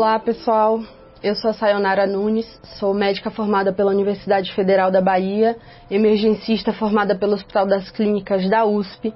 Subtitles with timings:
[0.00, 0.80] Olá, pessoal.
[1.22, 2.46] Eu sou a Sayonara Nunes,
[2.78, 5.58] sou médica formada pela Universidade Federal da Bahia,
[5.90, 9.12] emergencista formada pelo Hospital das Clínicas da USP.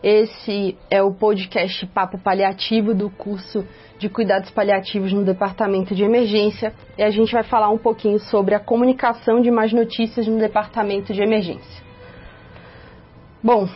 [0.00, 3.66] Esse é o podcast Papo Paliativo do curso
[3.98, 8.54] de Cuidados Paliativos no Departamento de Emergência e a gente vai falar um pouquinho sobre
[8.54, 11.82] a comunicação de mais notícias no Departamento de Emergência.
[13.42, 13.68] Bom,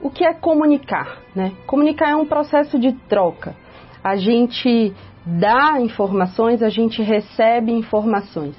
[0.00, 1.20] o que é comunicar?
[1.36, 1.52] Né?
[1.68, 3.54] Comunicar é um processo de troca.
[4.02, 4.92] A gente
[5.26, 8.56] dá informações, a gente recebe informações.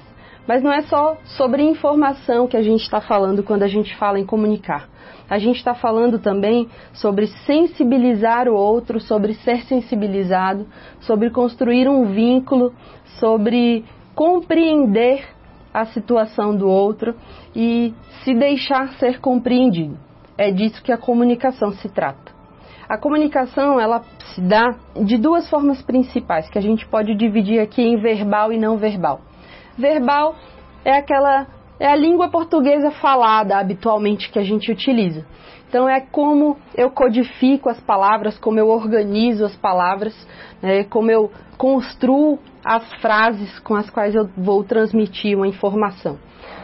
[0.47, 4.19] Mas não é só sobre informação que a gente está falando quando a gente fala
[4.19, 4.87] em comunicar.
[5.27, 10.67] A gente está falando também sobre sensibilizar o outro, sobre ser sensibilizado,
[10.99, 12.73] sobre construir um vínculo,
[13.19, 15.27] sobre compreender
[15.73, 17.15] a situação do outro
[17.55, 17.93] e
[18.23, 19.97] se deixar ser compreendido.
[20.37, 22.34] É disso que a comunicação se trata.
[22.87, 24.03] A comunicação ela
[24.33, 28.57] se dá de duas formas principais que a gente pode dividir aqui em verbal e
[28.57, 29.21] não verbal.
[29.77, 30.35] Verbal
[30.83, 31.47] é aquela
[31.79, 35.25] é a língua portuguesa falada habitualmente que a gente utiliza.
[35.67, 40.15] Então é como eu codifico as palavras, como eu organizo as palavras,
[40.61, 46.17] né, como eu construo as frases com as quais eu vou transmitir uma informação.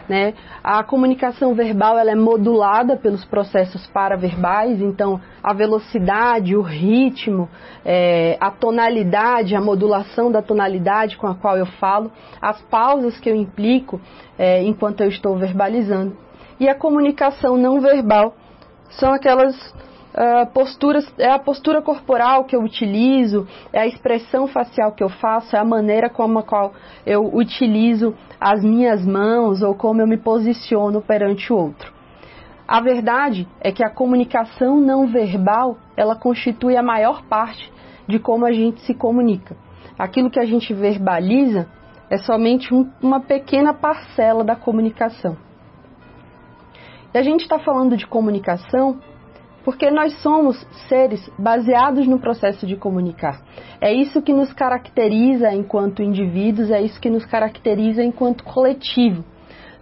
[0.09, 0.33] Né?
[0.63, 7.47] A comunicação verbal ela é modulada pelos processos paraverbais, então a velocidade, o ritmo,
[7.85, 13.29] é, a tonalidade, a modulação da tonalidade com a qual eu falo, as pausas que
[13.29, 14.01] eu implico
[14.37, 16.17] é, enquanto eu estou verbalizando.
[16.59, 18.35] E a comunicação não verbal
[18.91, 19.55] são aquelas
[20.13, 25.09] uh, posturas, é a postura corporal que eu utilizo, é a expressão facial que eu
[25.09, 26.73] faço, é a maneira como a qual
[27.05, 31.91] eu utilizo as minhas mãos ou como eu me posiciono perante o outro.
[32.67, 37.71] A verdade é que a comunicação não verbal, ela constitui a maior parte
[38.07, 39.57] de como a gente se comunica.
[39.99, 41.67] Aquilo que a gente verbaliza
[42.09, 45.37] é somente um, uma pequena parcela da comunicação.
[47.13, 48.99] E a gente está falando de comunicação
[49.63, 50.57] porque nós somos
[50.87, 53.41] seres baseados no processo de comunicar.
[53.79, 59.23] É isso que nos caracteriza enquanto indivíduos, é isso que nos caracteriza enquanto coletivo.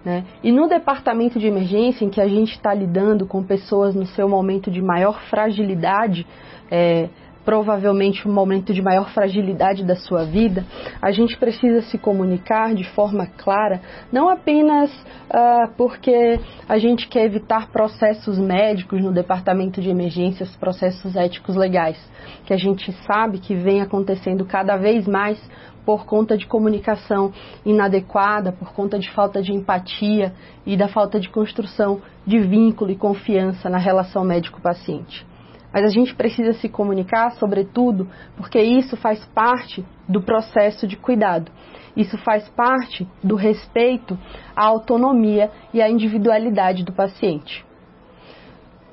[0.03, 0.23] Né?
[0.43, 4.27] E no departamento de emergência, em que a gente está lidando com pessoas no seu
[4.29, 6.25] momento de maior fragilidade,
[6.71, 7.09] é,
[7.45, 10.65] provavelmente um momento de maior fragilidade da sua vida,
[11.01, 17.25] a gente precisa se comunicar de forma clara, não apenas uh, porque a gente quer
[17.25, 21.97] evitar processos médicos no departamento de emergências, processos éticos legais,
[22.45, 25.39] que a gente sabe que vem acontecendo cada vez mais
[25.85, 27.33] por conta de comunicação
[27.65, 30.33] inadequada, por conta de falta de empatia
[30.63, 35.25] e da falta de construção de vínculo e confiança na relação médico-paciente.
[35.71, 41.51] Mas a gente precisa se comunicar, sobretudo, porque isso faz parte do processo de cuidado.
[41.95, 44.17] Isso faz parte do respeito
[44.55, 47.65] à autonomia e à individualidade do paciente.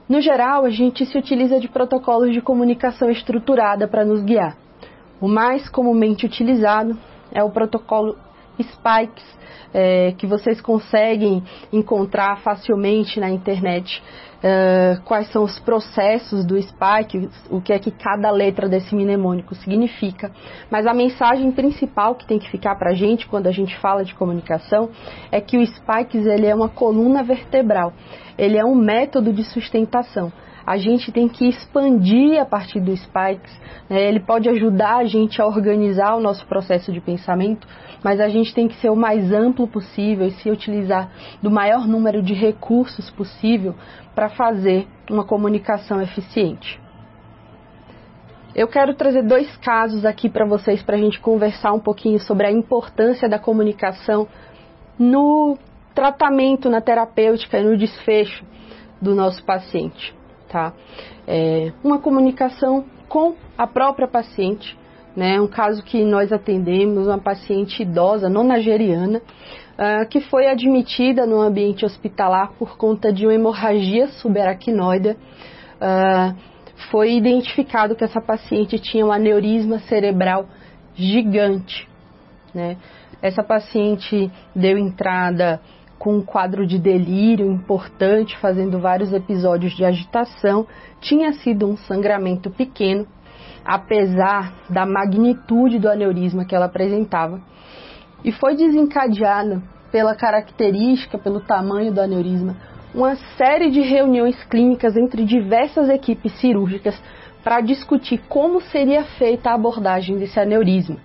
[0.09, 4.57] No geral, a gente se utiliza de protocolos de comunicação estruturada para nos guiar.
[5.21, 6.97] O mais comumente utilizado
[7.33, 8.17] é o protocolo
[8.63, 9.25] Spikes,
[9.75, 14.03] é, que vocês conseguem encontrar facilmente na internet
[14.47, 19.55] uh, quais são os processos do Spike, o que é que cada letra desse mnemônico
[19.57, 20.31] significa.
[20.71, 24.05] Mas a mensagem principal que tem que ficar para a gente quando a gente fala
[24.05, 24.91] de comunicação
[25.33, 27.93] é que o Spikes ele é uma coluna vertebral,
[28.39, 30.33] ele é um método de sustentação
[30.67, 33.61] a gente tem que expandir a partir do Spikes.
[33.89, 34.09] Né?
[34.09, 37.69] Ele pode ajudar a gente a organizar o nosso processo de pensamento,
[38.03, 41.09] mas a gente tem que ser o mais amplo possível e se utilizar
[41.41, 43.77] do maior número de recursos possível
[44.13, 46.81] para fazer uma comunicação eficiente.
[48.53, 52.47] Eu quero trazer dois casos aqui para vocês para a gente conversar um pouquinho sobre
[52.47, 54.27] a importância da comunicação
[54.99, 55.57] no
[55.95, 58.45] tratamento, na terapêutica e no desfecho
[59.01, 60.16] do nosso paciente
[60.49, 60.73] tá?
[61.27, 64.77] É uma comunicação com a própria paciente,
[65.17, 65.41] né?
[65.41, 71.85] Um caso que nós atendemos, uma paciente idosa, nonageriana, uh, que foi admitida no ambiente
[71.85, 75.11] hospitalar por conta de uma hemorragia subaracnoide.
[75.11, 76.37] Uh,
[76.91, 80.47] foi identificado que essa paciente tinha um aneurisma cerebral
[80.95, 81.89] gigante,
[82.55, 82.77] né?
[83.23, 85.61] Essa paciente deu entrada
[85.99, 90.67] com um quadro de delírio importante, fazendo vários episódios de agitação,
[91.01, 93.07] tinha sido um sangramento pequeno,
[93.65, 97.41] apesar da magnitude do aneurisma que ela apresentava,
[98.25, 102.57] e foi desencadeada pela característica, pelo tamanho do aneurisma,
[102.95, 107.01] uma série de reuniões clínicas entre diversas equipes cirúrgicas
[107.43, 110.97] para discutir como seria feita a abordagem desse aneurisma.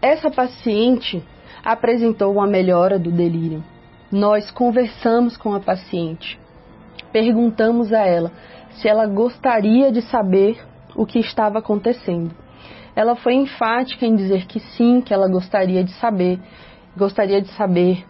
[0.00, 1.22] essa paciente
[1.64, 3.62] apresentou uma melhora do delírio.
[4.12, 6.38] Nós conversamos com a paciente,
[7.10, 8.30] perguntamos a ela
[8.72, 10.62] se ela gostaria de saber
[10.94, 12.30] o que estava acontecendo.
[12.94, 16.38] Ela foi enfática em dizer que sim, que ela gostaria de saber,
[16.94, 18.04] gostaria de saber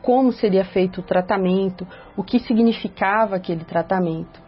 [0.00, 1.84] como seria feito o tratamento,
[2.16, 4.40] o que significava aquele tratamento.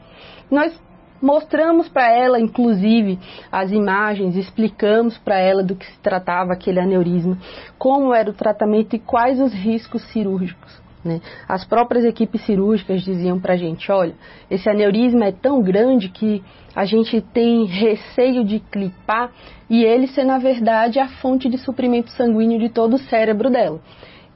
[0.49, 0.81] Nós
[1.21, 3.19] mostramos para ela, inclusive,
[3.51, 7.39] as imagens, explicamos para ela do que se tratava aquele aneurisma,
[7.79, 10.87] como era o tratamento e quais os riscos cirúrgicos.
[11.07, 11.21] Né?
[11.49, 14.15] As próprias equipes cirúrgicas diziam para a gente: olha,
[14.51, 16.43] esse aneurisma é tão grande que
[16.75, 19.31] a gente tem receio de clipar
[19.71, 23.81] e ele ser, na verdade, a fonte de suprimento sanguíneo de todo o cérebro dela.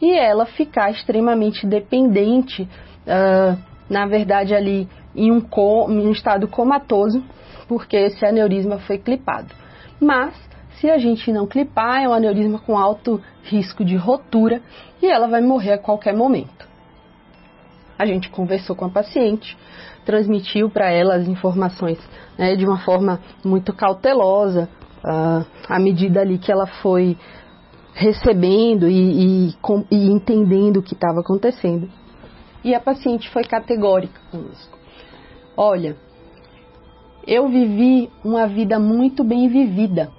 [0.01, 3.59] E ela ficar extremamente dependente, uh,
[3.91, 5.45] na verdade, ali em um,
[5.89, 7.23] em um estado comatoso,
[7.69, 9.55] porque esse aneurisma foi clipado.
[10.01, 10.35] Mas,
[10.81, 14.63] se a gente não clipar, é um aneurisma com alto risco de rotura
[15.03, 16.69] e ela vai morrer a qualquer momento.
[17.99, 19.57] A gente conversou com a paciente,
[20.07, 21.99] transmitiu para ela as informações
[22.39, 24.71] né, de uma forma muito cautelosa,
[25.05, 27.17] uh, à medida ali que ela foi
[27.93, 31.91] recebendo e, e, com, e entendendo o que estava acontecendo.
[32.65, 34.80] E a paciente foi categórica conosco.
[35.63, 35.95] Olha,
[37.27, 40.11] eu vivi uma vida muito bem vivida.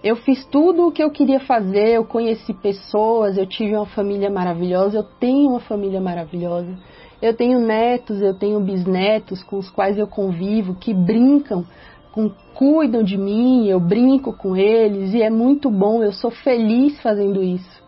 [0.00, 4.30] Eu fiz tudo o que eu queria fazer, eu conheci pessoas, eu tive uma família
[4.30, 6.72] maravilhosa, eu tenho uma família maravilhosa.
[7.20, 11.64] Eu tenho netos, eu tenho bisnetos com os quais eu convivo, que brincam,
[12.12, 17.00] com, cuidam de mim, eu brinco com eles e é muito bom, eu sou feliz
[17.00, 17.79] fazendo isso.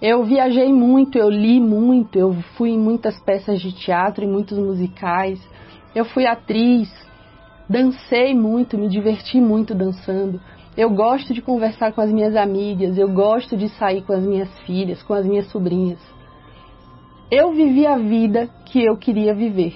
[0.00, 4.58] Eu viajei muito, eu li muito, eu fui em muitas peças de teatro, em muitos
[4.58, 5.40] musicais.
[5.94, 6.92] Eu fui atriz,
[7.66, 10.38] dancei muito, me diverti muito dançando.
[10.76, 14.50] Eu gosto de conversar com as minhas amigas, eu gosto de sair com as minhas
[14.60, 15.98] filhas, com as minhas sobrinhas.
[17.30, 19.74] Eu vivi a vida que eu queria viver.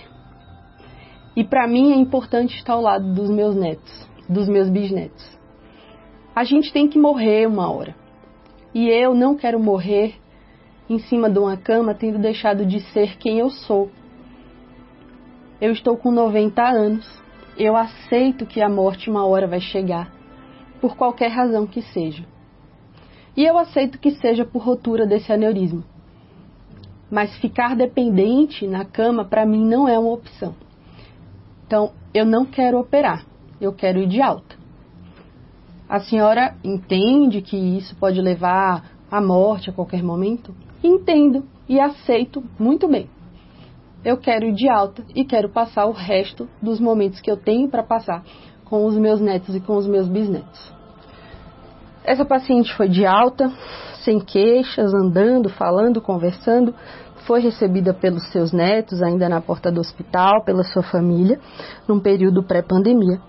[1.34, 5.38] E para mim é importante estar ao lado dos meus netos, dos meus bisnetos.
[6.37, 8.00] A gente tem que morrer uma hora.
[8.75, 10.14] E eu não quero morrer
[10.88, 13.90] em cima de uma cama tendo deixado de ser quem eu sou.
[15.61, 17.22] Eu estou com 90 anos.
[17.56, 20.11] Eu aceito que a morte uma hora vai chegar,
[20.81, 22.25] por qualquer razão que seja.
[23.37, 25.84] E eu aceito que seja por rotura desse aneurisma.
[27.11, 30.55] Mas ficar dependente na cama para mim não é uma opção.
[31.67, 33.26] Então, eu não quero operar,
[33.61, 34.60] eu quero ir de alta.
[35.91, 40.55] A senhora entende que isso pode levar à morte a qualquer momento?
[40.85, 43.11] Entendo e aceito muito bem.
[44.05, 47.69] Eu quero ir de alta e quero passar o resto dos momentos que eu tenho
[47.69, 48.23] para passar
[48.67, 50.73] com os meus netos e com os meus bisnetos.
[52.05, 53.51] Essa paciente foi de alta,
[54.05, 56.73] sem queixas, andando, falando, conversando,
[57.27, 61.41] foi recebida pelos seus netos, ainda na porta do hospital, pela sua família,
[61.89, 63.21] num período pré-pandemia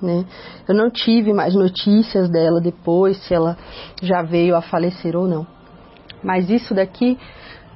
[0.00, 0.24] né?
[0.68, 3.56] Eu não tive mais notícias dela depois, se ela
[4.02, 5.46] já veio a falecer ou não.
[6.22, 7.18] Mas isso daqui,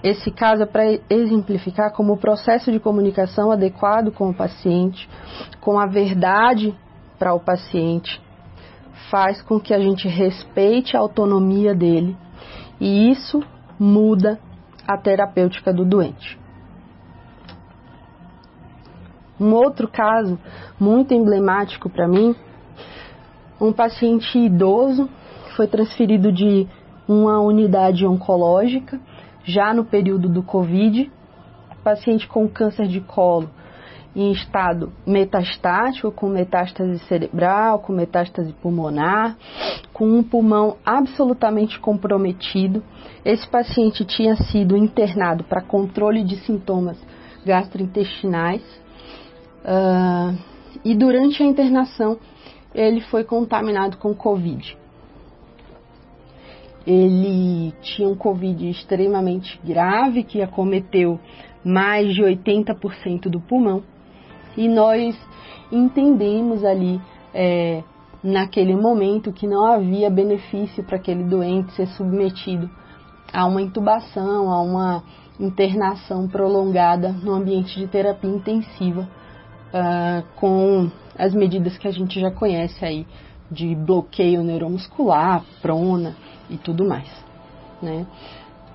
[0.02, 5.08] esse caso é para exemplificar como o processo de comunicação adequado com o paciente,
[5.60, 6.74] com a verdade
[7.18, 8.20] para o paciente,
[9.10, 12.16] faz com que a gente respeite a autonomia dele
[12.80, 13.42] e isso
[13.78, 14.38] muda
[14.86, 16.39] a terapêutica do doente.
[19.40, 20.38] Um outro caso
[20.78, 22.36] muito emblemático para mim,
[23.58, 25.08] um paciente idoso
[25.56, 26.68] foi transferido de
[27.08, 29.00] uma unidade oncológica
[29.42, 31.10] já no período do Covid,
[31.82, 33.48] paciente com câncer de colo
[34.14, 39.36] em estado metastático, com metástase cerebral, com metástase pulmonar,
[39.92, 42.82] com um pulmão absolutamente comprometido.
[43.24, 46.98] Esse paciente tinha sido internado para controle de sintomas
[47.46, 48.62] gastrointestinais
[49.64, 50.36] Uh,
[50.84, 52.18] e durante a internação
[52.74, 54.76] ele foi contaminado com Covid.
[56.86, 61.20] Ele tinha um Covid extremamente grave que acometeu
[61.62, 63.82] mais de 80% do pulmão
[64.56, 65.14] e nós
[65.70, 67.00] entendemos ali
[67.34, 67.82] é,
[68.24, 72.70] naquele momento que não havia benefício para aquele doente ser submetido
[73.32, 75.04] a uma intubação, a uma
[75.38, 79.08] internação prolongada no ambiente de terapia intensiva
[79.72, 83.06] uh, com as medidas que a gente já conhece aí
[83.50, 86.14] de bloqueio neuromuscular, prona
[86.48, 87.10] e tudo mais.
[87.82, 88.06] Né?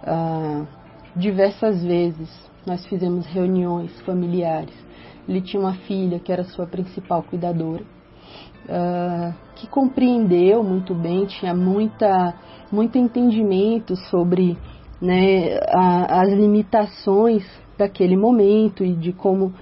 [0.03, 0.67] Uh,
[1.15, 2.29] diversas vezes
[2.65, 4.73] nós fizemos reuniões familiares.
[5.27, 7.83] Ele tinha uma filha que era sua principal cuidadora.
[8.65, 12.33] uh, que compreendeu muito bem, tinha muita,
[12.71, 14.57] muito entendimento sobre
[15.01, 17.45] né, a, as limitações
[17.77, 19.53] daquele momento e de como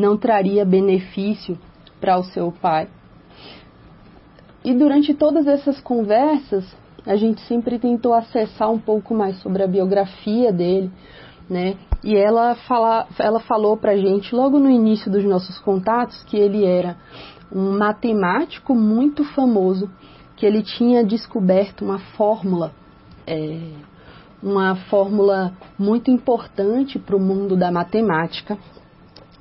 [0.00, 1.58] não traria benefício
[2.00, 2.88] para o seu pai.
[4.64, 6.64] E durante todas essas conversas,
[7.06, 10.90] a gente sempre tentou acessar um pouco mais sobre a biografia dele,
[11.48, 11.76] né?
[12.02, 16.64] E ela, fala, ela falou pra gente logo no início dos nossos contatos que ele
[16.64, 16.96] era
[17.52, 19.90] um matemático muito famoso,
[20.36, 22.72] que ele tinha descoberto uma fórmula,
[23.26, 23.72] é,
[24.42, 28.56] uma fórmula muito importante para o mundo da matemática,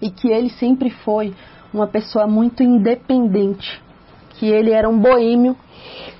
[0.01, 1.33] e que ele sempre foi
[1.73, 3.81] uma pessoa muito independente,
[4.31, 5.55] que ele era um boêmio,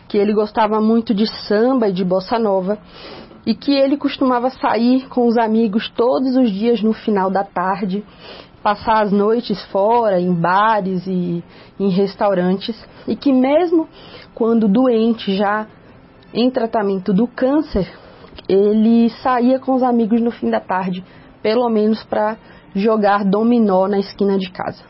[0.07, 2.77] que ele gostava muito de samba e de bossa nova
[3.45, 8.03] e que ele costumava sair com os amigos todos os dias no final da tarde,
[8.61, 11.43] passar as noites fora, em bares e
[11.79, 12.75] em restaurantes,
[13.07, 13.87] e que mesmo
[14.35, 15.65] quando doente já
[16.33, 17.89] em tratamento do câncer,
[18.47, 21.03] ele saía com os amigos no fim da tarde,
[21.41, 22.37] pelo menos para
[22.75, 24.83] jogar dominó na esquina de casa.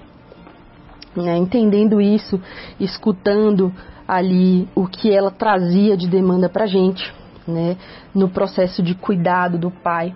[1.16, 1.38] Né?
[1.38, 2.40] Entendendo isso,
[2.80, 3.74] escutando
[4.08, 7.14] ali o que ela trazia de demanda para gente,
[7.48, 7.78] né?
[8.14, 10.16] no processo de cuidado do pai,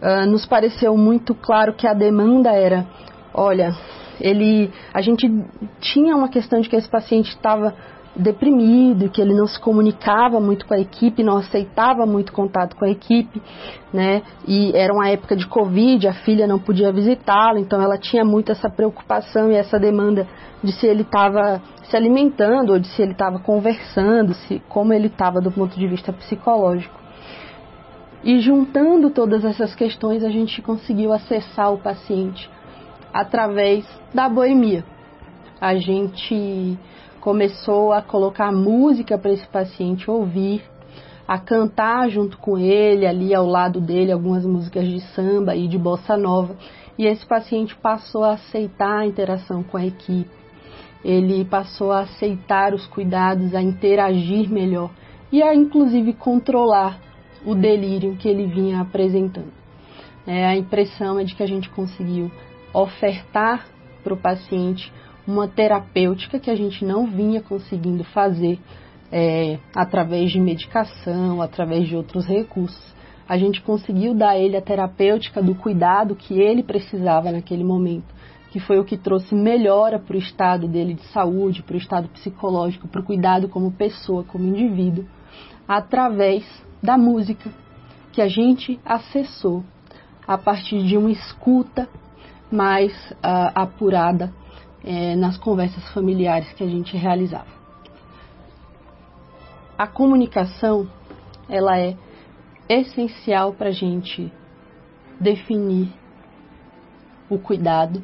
[0.00, 2.86] uh, nos pareceu muito claro que a demanda era,
[3.32, 3.74] olha,
[4.20, 5.30] ele, a gente
[5.80, 7.74] tinha uma questão de que esse paciente estava
[8.14, 12.84] deprimido, que ele não se comunicava muito com a equipe, não aceitava muito contato com
[12.84, 13.40] a equipe,
[13.92, 14.22] né?
[14.46, 18.52] E era uma época de Covid, a filha não podia visitá-lo, então ela tinha muito
[18.52, 20.26] essa preocupação e essa demanda
[20.62, 25.06] de se ele estava se alimentando ou de se ele estava conversando, se como ele
[25.06, 27.00] estava do ponto de vista psicológico.
[28.22, 32.48] E juntando todas essas questões, a gente conseguiu acessar o paciente
[33.12, 34.84] através da boemia.
[35.60, 36.78] A gente
[37.22, 40.60] começou a colocar música para esse paciente ouvir,
[41.26, 45.78] a cantar junto com ele, ali ao lado dele, algumas músicas de samba e de
[45.78, 46.56] bossa nova.
[46.98, 50.28] E esse paciente passou a aceitar a interação com a equipe,
[51.04, 54.90] ele passou a aceitar os cuidados, a interagir melhor
[55.30, 56.98] e a inclusive controlar
[57.46, 59.52] o delírio que ele vinha apresentando.
[60.26, 62.30] É, a impressão é de que a gente conseguiu
[62.74, 63.66] ofertar
[64.02, 64.92] para o paciente
[65.26, 68.58] uma terapêutica que a gente não vinha conseguindo fazer
[69.10, 72.94] é, através de medicação, através de outros recursos.
[73.28, 78.12] A gente conseguiu dar a ele a terapêutica do cuidado que ele precisava naquele momento,
[78.50, 82.08] que foi o que trouxe melhora para o estado dele de saúde, para o estado
[82.08, 85.04] psicológico, para o cuidado como pessoa, como indivíduo,
[85.68, 86.44] através
[86.82, 87.48] da música
[88.12, 89.62] que a gente acessou
[90.26, 91.88] a partir de uma escuta
[92.50, 94.32] mais uh, apurada
[94.84, 97.62] é, nas conversas familiares que a gente realizava.
[99.78, 100.88] A comunicação
[101.48, 101.96] ela é
[102.68, 104.32] essencial para a gente
[105.20, 105.92] definir
[107.28, 108.02] o cuidado,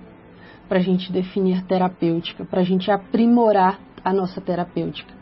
[0.68, 5.12] para a gente definir a terapêutica, para a gente aprimorar a nossa terapêutica,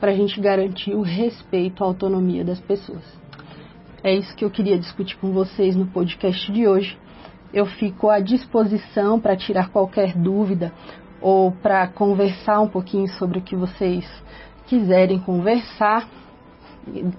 [0.00, 3.04] para a gente garantir o respeito à autonomia das pessoas.
[4.02, 6.98] É isso que eu queria discutir com vocês no podcast de hoje.
[7.52, 10.72] Eu fico à disposição para tirar qualquer dúvida
[11.22, 14.04] ou para conversar um pouquinho sobre o que vocês
[14.66, 16.06] quiserem conversar